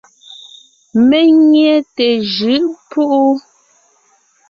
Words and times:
Mé 1.07 1.19
nyé 1.49 1.71
té 1.95 2.05
jʉʼ 2.33 2.63
púʼu. 2.89 3.23